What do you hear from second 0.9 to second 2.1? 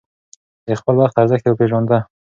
وخت ارزښت يې پېژانده.